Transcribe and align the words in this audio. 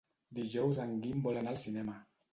Dijous 0.37 0.79
en 0.85 0.95
Guim 1.03 1.23
vol 1.27 1.39
anar 1.43 1.53
al 1.55 1.63
cinema. 1.65 1.99